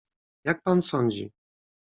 "Jak 0.45 0.61
pan 0.63 0.81
sądzi?" 0.81 1.31